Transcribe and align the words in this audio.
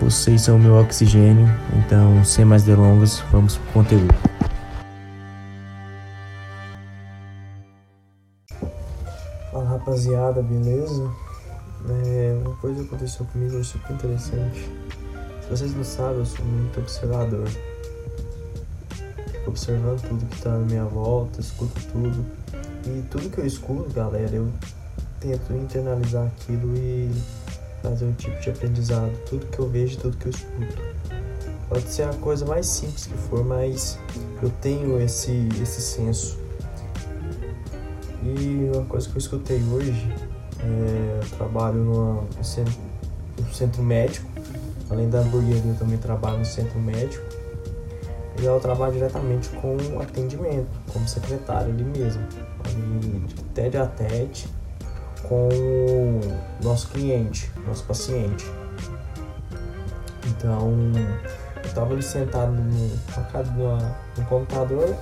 vocês 0.00 0.42
são 0.42 0.56
o 0.56 0.58
meu 0.58 0.74
oxigênio, 0.76 1.46
então 1.76 2.24
sem 2.24 2.44
mais 2.44 2.62
delongas, 2.62 3.18
vamos 3.32 3.56
pro 3.56 3.72
conteúdo. 3.72 4.14
Fala 9.50 9.64
rapaziada, 9.64 10.42
beleza? 10.42 11.10
É, 11.88 12.38
uma 12.44 12.54
coisa 12.56 12.82
aconteceu 12.82 13.26
comigo 13.26 13.62
super 13.64 13.92
interessante. 13.92 14.70
Se 15.42 15.50
vocês 15.50 15.74
não 15.74 15.84
sabem, 15.84 16.18
eu 16.18 16.26
sou 16.26 16.44
muito 16.44 16.78
observador. 16.78 17.48
Fico 19.32 19.50
observando 19.50 20.02
tudo 20.02 20.26
que 20.26 20.42
tá 20.42 20.50
na 20.50 20.58
minha 20.58 20.84
volta, 20.84 21.40
escuto 21.40 21.80
tudo. 21.92 22.24
E 22.86 23.02
tudo 23.10 23.30
que 23.30 23.38
eu 23.38 23.46
escuto, 23.46 23.92
galera, 23.92 24.34
eu 24.34 24.48
tento 25.20 25.52
internalizar 25.52 26.26
aquilo 26.26 26.76
e 26.76 27.10
fazer 27.82 28.04
um 28.04 28.12
tipo 28.12 28.38
de 28.40 28.50
aprendizado. 28.50 29.12
Tudo 29.28 29.46
que 29.46 29.58
eu 29.58 29.68
vejo, 29.68 29.98
tudo 29.98 30.16
que 30.16 30.26
eu 30.26 30.30
escuto. 30.30 30.82
Pode 31.68 31.84
ser 31.88 32.04
a 32.04 32.14
coisa 32.14 32.46
mais 32.46 32.66
simples 32.66 33.06
que 33.06 33.14
for, 33.14 33.44
mas 33.44 33.98
eu 34.42 34.50
tenho 34.62 35.00
esse, 35.00 35.48
esse 35.60 35.80
senso. 35.80 36.38
E 38.22 38.70
uma 38.74 38.84
coisa 38.86 39.08
que 39.08 39.16
eu 39.16 39.18
escutei 39.18 39.62
hoje, 39.72 40.12
é, 40.60 41.20
eu 41.22 41.36
trabalho 41.36 41.76
numa, 41.76 42.22
no, 42.22 42.44
centro, 42.44 42.74
no 43.38 43.52
centro 43.52 43.82
médico, 43.82 44.28
além 44.90 45.08
da 45.08 45.20
hamburgueria 45.20 45.62
eu 45.64 45.76
também 45.76 45.98
trabalho 45.98 46.38
no 46.38 46.44
centro 46.44 46.78
médico. 46.80 47.24
E 48.40 48.44
eu 48.44 48.58
trabalho 48.60 48.92
diretamente 48.92 49.48
com 49.50 49.76
atendimento, 50.00 50.68
como 50.92 51.06
secretário 51.08 51.72
ali 51.72 51.84
mesmo, 51.84 52.22
ali 52.64 53.18
de 53.26 53.34
tete 53.52 53.76
a 53.76 53.86
tete 53.86 54.48
com 55.22 55.48
o 55.48 56.20
nosso 56.62 56.88
cliente, 56.88 57.50
nosso 57.66 57.84
paciente. 57.84 58.44
Então, 60.26 60.70
eu 61.56 61.62
estava 61.64 61.92
ali 61.92 62.02
sentado 62.02 62.52
no, 62.52 62.62
no, 62.62 63.78
no 64.16 64.24
computador, 64.28 64.94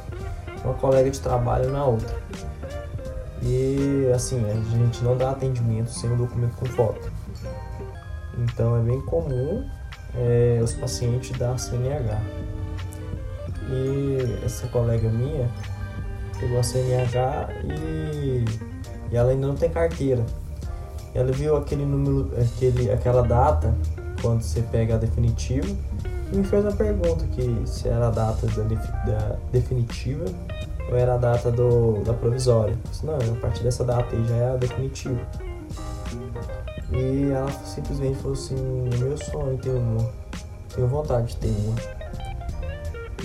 uma 0.64 0.75
colega 0.75 1.11
de 1.11 1.20
trabalho 1.20 1.70
na 1.70 1.84
outra. 1.84 2.17
E 3.42 4.11
assim, 4.14 4.42
a 4.50 4.77
gente 4.77 5.05
não 5.05 5.17
dá 5.17 5.31
atendimento 5.31 5.91
sem 5.91 6.11
um 6.11 6.17
documento 6.17 6.56
com 6.56 6.67
foto. 6.67 7.12
Então 8.39 8.77
é 8.77 8.81
bem 8.81 9.00
comum 9.03 9.69
é, 10.14 10.61
os 10.62 10.75
pacientes 10.75 11.37
dar 11.39 11.59
CNH. 11.59 12.20
E 13.69 14.44
essa 14.44 14.67
colega 14.69 15.09
minha 15.09 15.48
pegou 16.39 16.59
a 16.59 16.62
CNH 16.62 17.48
e 17.64 18.44
e 19.11 19.17
ela 19.17 19.31
ainda 19.31 19.47
não 19.47 19.55
tem 19.55 19.71
carteira. 19.71 20.25
Ela 21.15 21.33
viu 21.33 21.57
aquele 21.57 21.85
número, 21.85 22.31
aquele, 22.41 22.91
aquela 22.91 23.23
data 23.23 23.75
quando 24.21 24.43
você 24.43 24.61
pega 24.62 24.95
a 24.95 24.99
definitiva 24.99 25.67
e 26.33 26.37
me 26.37 26.45
fez 26.45 26.65
uma 26.65 26.73
pergunta 26.73 27.25
que 27.27 27.62
se 27.65 27.89
era 27.89 28.09
a 28.09 28.11
data 28.11 28.47
da, 28.47 28.62
da 28.65 29.37
definitiva 29.53 30.25
ou 30.91 30.97
era 30.97 31.15
a 31.15 31.16
data 31.16 31.50
do, 31.50 32.03
da 32.05 32.12
provisória. 32.12 32.72
Eu 32.72 32.91
disse, 32.91 33.06
não, 33.06 33.16
a 33.16 33.41
partir 33.41 33.62
dessa 33.62 33.84
data 33.84 34.15
aí 34.15 34.25
já 34.25 34.37
é 34.37 34.50
a 34.50 34.56
definitiva. 34.56 35.21
E 36.93 37.31
ela 37.33 37.50
simplesmente 37.65 38.16
falou 38.16 38.33
assim, 38.33 38.55
meu 38.99 39.16
sonho 39.16 39.59
ter 39.59 39.71
uma, 39.71 40.09
tenho 40.75 40.87
vontade 40.87 41.28
de 41.28 41.37
ter 41.37 41.55
uma. 41.65 41.77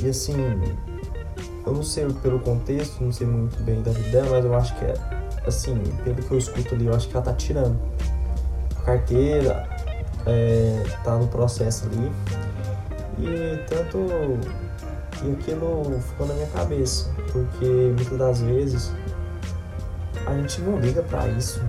E 0.01 0.09
assim, 0.09 0.35
eu 1.65 1.73
não 1.73 1.83
sei 1.83 2.07
pelo 2.21 2.39
contexto, 2.39 3.03
não 3.03 3.11
sei 3.11 3.27
muito 3.27 3.61
bem 3.63 3.81
da 3.81 3.91
vida 3.91 4.09
dela, 4.09 4.29
mas 4.31 4.45
eu 4.45 4.55
acho 4.55 4.75
que 4.77 4.85
é 4.85 4.93
assim, 5.45 5.75
pelo 6.03 6.15
que 6.15 6.31
eu 6.31 6.37
escuto 6.37 6.75
ali, 6.75 6.87
eu 6.87 6.95
acho 6.95 7.07
que 7.07 7.15
ela 7.15 7.25
tá 7.25 7.33
tirando. 7.33 7.79
A 8.77 8.81
carteira 8.83 9.67
é, 10.25 10.83
tá 11.03 11.15
no 11.15 11.27
processo 11.27 11.85
ali. 11.85 12.11
E 13.19 13.57
tanto. 13.67 13.97
E 15.23 15.31
aquilo 15.33 15.99
ficou 16.01 16.25
na 16.25 16.33
minha 16.33 16.47
cabeça, 16.47 17.09
porque 17.31 17.65
muitas 17.65 18.17
das 18.17 18.41
vezes 18.41 18.91
a 20.25 20.33
gente 20.33 20.61
não 20.61 20.79
liga 20.79 21.03
para 21.03 21.27
isso. 21.27 21.61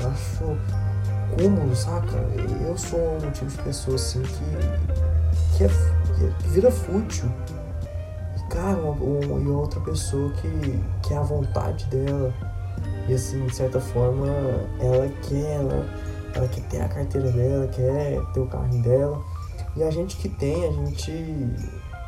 Eu 0.00 0.08
acho 0.08 0.56
cômodo, 1.36 1.76
saca? 1.76 2.16
Eu 2.66 2.76
sou 2.76 3.18
um 3.18 3.30
tipo 3.30 3.46
de 3.46 3.58
pessoa 3.58 3.94
assim 3.94 4.22
que, 4.22 5.56
que, 5.56 5.64
é, 5.64 5.68
que 6.40 6.48
vira 6.48 6.70
fútil. 6.70 7.30
Cara, 8.50 8.76
uma, 8.76 9.40
e 9.40 9.48
outra 9.48 9.80
pessoa 9.80 10.30
que, 10.32 10.80
que 11.02 11.14
é 11.14 11.16
a 11.16 11.22
vontade 11.22 11.86
dela 11.86 12.34
e 13.08 13.14
assim, 13.14 13.44
de 13.46 13.56
certa 13.56 13.80
forma, 13.80 14.26
ela 14.78 15.08
quer, 15.28 15.56
ela, 15.56 15.88
ela 16.32 16.48
quer 16.48 16.62
ter 16.68 16.80
a 16.80 16.88
carteira 16.88 17.32
dela, 17.32 17.66
quer 17.66 18.20
ter 18.32 18.40
o 18.40 18.46
carrinho 18.46 18.82
dela. 18.84 19.20
E 19.76 19.82
a 19.82 19.90
gente 19.90 20.16
que 20.16 20.28
tem, 20.28 20.68
a 20.68 20.70
gente 20.70 21.10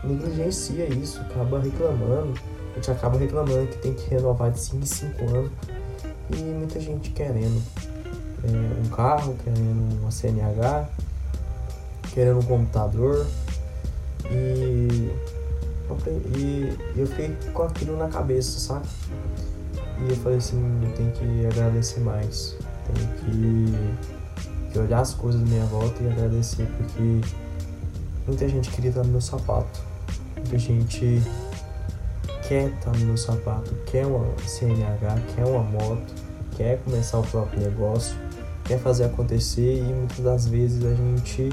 negligencia 0.04 0.84
isso, 0.86 1.20
acaba 1.22 1.58
reclamando. 1.58 2.34
A 2.70 2.74
gente 2.76 2.90
acaba 2.90 3.18
reclamando 3.18 3.66
que 3.66 3.78
tem 3.78 3.94
que 3.94 4.10
renovar 4.10 4.52
de 4.52 4.60
5 4.60 4.76
em 4.76 4.86
5 4.86 5.24
anos. 5.24 5.52
E 6.30 6.36
muita 6.36 6.78
gente 6.78 7.10
querendo 7.10 7.60
é, 8.44 8.86
um 8.86 8.88
carro, 8.90 9.36
querendo 9.42 10.00
uma 10.00 10.10
CNH, 10.12 10.88
querendo 12.14 12.38
um 12.38 12.44
computador. 12.44 13.26
E, 14.30 14.34
e 16.36 16.76
eu 16.96 17.06
fiquei 17.06 17.36
com 17.52 17.62
aquilo 17.62 17.96
na 17.96 18.08
cabeça, 18.08 18.58
sabe? 18.58 18.86
E 20.00 20.10
eu 20.10 20.16
falei 20.16 20.38
assim, 20.38 20.80
tem 20.96 21.10
que 21.10 21.46
agradecer 21.46 22.00
mais. 22.00 22.56
Tenho 22.86 23.08
que, 23.18 24.72
que 24.72 24.78
olhar 24.78 25.00
as 25.00 25.14
coisas 25.14 25.40
da 25.40 25.46
minha 25.46 25.64
volta 25.66 26.02
e 26.02 26.10
agradecer, 26.10 26.66
porque 26.76 27.20
muita 28.26 28.48
gente 28.48 28.70
queria 28.70 28.90
estar 28.90 29.04
no 29.04 29.10
meu 29.10 29.20
sapato. 29.20 29.80
Muita 30.36 30.58
gente 30.58 31.22
quer 32.48 32.68
estar 32.68 32.92
no 32.92 33.06
meu 33.06 33.16
sapato, 33.16 33.74
quer 33.86 34.06
uma 34.06 34.26
CNH, 34.46 35.16
quer 35.34 35.44
uma 35.44 35.62
moto, 35.62 36.12
quer 36.56 36.78
começar 36.84 37.18
o 37.18 37.22
próprio 37.22 37.60
negócio, 37.60 38.16
quer 38.64 38.78
fazer 38.78 39.04
acontecer 39.04 39.78
e 39.78 39.82
muitas 39.82 40.18
das 40.18 40.46
vezes 40.48 40.84
a 40.84 40.94
gente 40.94 41.48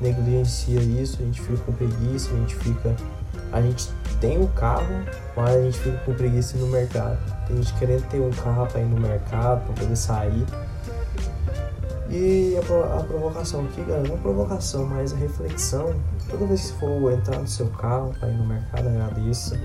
negligencia 0.00 0.80
isso, 0.80 1.18
a 1.20 1.24
gente 1.24 1.40
fica 1.40 1.58
com 1.58 1.72
preguiça, 1.72 2.32
a 2.32 2.36
gente 2.36 2.56
fica. 2.56 2.96
A 3.54 3.62
gente 3.62 3.88
tem 4.20 4.42
o 4.42 4.48
carro, 4.48 5.04
mas 5.36 5.50
a 5.54 5.62
gente 5.62 5.78
fica 5.78 5.96
com 5.98 6.12
preguiça 6.12 6.58
no 6.58 6.66
mercado. 6.66 7.16
Tem 7.46 7.56
gente 7.56 7.72
querendo 7.74 8.02
ter 8.08 8.20
um 8.20 8.30
carro 8.30 8.66
para 8.66 8.80
ir 8.80 8.86
no 8.86 9.00
mercado, 9.00 9.64
para 9.64 9.74
poder 9.74 9.94
sair. 9.94 10.44
E 12.10 12.56
a, 12.58 13.04
provocação 13.04 13.64
aqui, 13.64 13.80
galera, 13.82 14.08
não 14.08 14.18
provocação, 14.18 14.84
mas 14.86 15.12
a 15.12 15.16
reflexão. 15.16 15.94
Toda 16.28 16.46
vez 16.46 16.72
que 16.72 16.80
for 16.80 17.12
entrar 17.12 17.38
no 17.38 17.46
seu 17.46 17.68
carro 17.68 18.12
para 18.18 18.28
ir 18.28 18.36
no 18.36 18.44
mercado, 18.44 18.88
agradeça. 18.88 19.56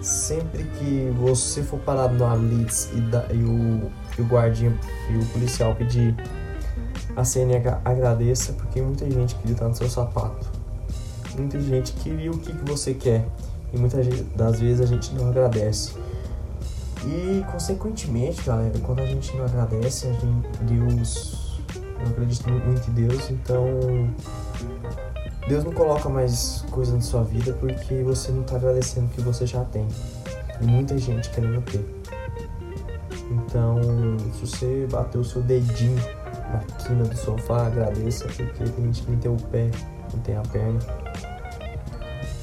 Sempre 0.00 0.62
que 0.62 1.12
você 1.18 1.60
for 1.60 1.80
parado 1.80 2.14
no 2.14 2.38
Blitz 2.38 2.88
e, 2.92 3.34
e, 3.34 3.42
o, 3.42 3.90
e 4.16 4.22
o 4.22 4.24
guardinha 4.26 4.72
e 5.10 5.16
o 5.16 5.26
policial 5.26 5.74
pedir 5.74 6.14
a 7.16 7.24
CNH, 7.24 7.80
agradeça, 7.84 8.52
porque 8.52 8.80
muita 8.80 9.10
gente 9.10 9.34
queria 9.34 9.54
estar 9.54 9.66
no 9.66 9.74
seu 9.74 9.88
sapato. 9.88 10.57
Muita 11.38 11.60
gente 11.60 11.92
queria 11.92 12.30
o 12.30 12.38
que, 12.38 12.52
você 12.64 12.94
quer. 12.94 13.24
E 13.72 13.78
muitas 13.78 14.06
das 14.34 14.60
vezes 14.60 14.80
a 14.80 14.86
gente 14.86 15.14
não 15.14 15.28
agradece. 15.28 15.94
E 17.06 17.44
consequentemente, 17.52 18.42
galera, 18.42 18.76
quando 18.80 19.00
a 19.00 19.06
gente 19.06 19.34
não 19.36 19.44
agradece, 19.44 20.08
a 20.08 20.12
gente, 20.12 20.48
Deus, 20.62 21.60
eu 22.00 22.10
acredito 22.10 22.50
muito 22.50 22.90
em 22.90 22.92
Deus, 22.92 23.30
então 23.30 23.64
Deus 25.48 25.64
não 25.64 25.72
coloca 25.72 26.08
mais 26.08 26.64
coisa 26.70 26.92
na 26.92 27.00
sua 27.00 27.22
vida 27.22 27.52
porque 27.54 28.02
você 28.02 28.32
não 28.32 28.42
está 28.42 28.56
agradecendo 28.56 29.06
o 29.06 29.10
que 29.10 29.20
você 29.20 29.46
já 29.46 29.64
tem. 29.64 29.86
E 30.60 30.64
muita 30.64 30.98
gente 30.98 31.30
querendo 31.30 31.62
ter. 31.62 31.84
Então, 33.30 33.80
se 34.34 34.40
você 34.40 34.88
bateu 34.90 35.20
o 35.20 35.24
seu 35.24 35.40
dedinho 35.40 35.96
na 36.52 36.58
quina 36.78 37.04
do 37.04 37.16
sofá, 37.16 37.66
agradeça, 37.66 38.24
porque 38.24 38.64
tem 38.64 38.84
gente 38.84 39.02
que 39.02 39.10
nem 39.10 39.20
tem 39.20 39.30
o 39.30 39.36
pé, 39.36 39.70
não 40.12 40.20
tem 40.20 40.36
a 40.36 40.42
perna. 40.42 40.80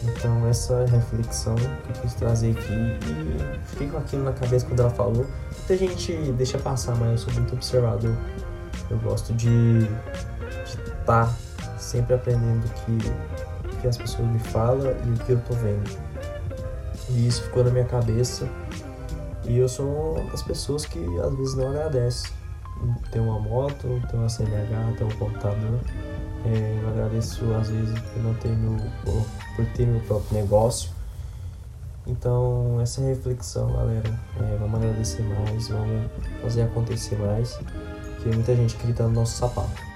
Então 0.06 0.48
essa 0.48 0.86
reflexão 0.86 1.56
que 1.56 1.90
eu 1.90 2.02
quis 2.02 2.14
trazer 2.14 2.52
aqui 2.52 2.74
e 2.74 3.60
fiquei 3.66 3.90
com 3.90 3.98
aquilo 3.98 4.24
na 4.24 4.34
cabeça 4.34 4.66
quando 4.66 4.80
ela 4.80 4.90
falou. 4.90 5.26
Muita 5.58 5.78
gente 5.78 6.14
deixa 6.34 6.58
passar, 6.58 6.96
mas 6.96 7.12
eu 7.12 7.18
sou 7.18 7.34
muito 7.34 7.54
observador. 7.54 8.16
Eu 8.90 9.00
gosto 9.00 9.34
de 9.34 9.88
estar 11.00 11.26
tá 11.26 11.34
sempre 11.78 12.14
aprendendo 12.14 12.66
o 12.66 12.70
que, 12.70 13.82
que 13.82 13.88
as 13.88 13.98
pessoas 13.98 14.28
me 14.28 14.40
falam 14.40 14.94
e 15.06 15.10
o 15.10 15.26
que 15.26 15.32
eu 15.32 15.42
tô 15.42 15.54
vendo. 15.56 15.90
E 17.10 17.28
isso 17.28 17.44
ficou 17.44 17.64
na 17.64 17.72
minha 17.72 17.86
cabeça. 17.86 18.48
E 19.48 19.58
eu 19.58 19.68
sou 19.68 20.16
uma 20.18 20.32
das 20.32 20.42
pessoas 20.42 20.86
que 20.86 21.00
às 21.20 21.36
vezes 21.36 21.56
não 21.56 21.70
agradece. 21.70 22.28
Ter 23.12 23.20
uma 23.20 23.40
moto, 23.40 24.02
ter 24.10 24.16
uma 24.16 24.30
CNH, 24.30 24.94
ter 24.98 25.04
um 25.04 25.10
computador. 25.12 25.80
É, 26.46 26.80
eu 26.82 26.90
agradeço 26.90 27.54
às 27.54 27.70
vezes 27.70 28.00
por 28.00 28.22
não 28.22 28.34
ter 28.36 28.50
meu, 28.50 28.78
por, 29.04 29.26
por 29.56 29.66
ter 29.74 29.88
meu 29.88 30.02
próprio 30.02 30.40
negócio. 30.40 30.92
Então 32.06 32.80
essa 32.82 33.02
é 33.02 33.10
reflexão, 33.10 33.72
galera. 33.72 34.20
É, 34.40 34.58
vamos 34.60 34.76
agradecer 34.76 35.24
mais, 35.24 35.68
vamos 35.70 36.12
fazer 36.42 36.64
acontecer 36.64 37.18
mais. 37.18 37.58
Que 38.22 38.30
muita 38.30 38.56
gente 38.56 38.76
acredita 38.76 39.04
no 39.04 39.14
nosso 39.14 39.38
sapato. 39.38 39.95